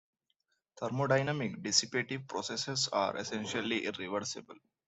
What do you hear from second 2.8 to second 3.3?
are